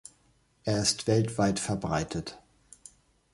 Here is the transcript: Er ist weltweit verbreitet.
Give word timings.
Er 0.63 0.81
ist 0.81 1.05
weltweit 1.05 1.59
verbreitet. 1.59 2.39